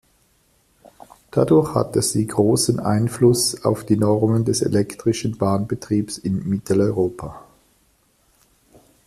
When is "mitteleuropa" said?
6.49-7.43